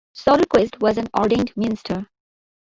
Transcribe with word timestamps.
Soderquist 0.15 0.79
was 0.81 0.97
an 0.97 1.07
ordained 1.15 1.53
minister. 1.55 2.07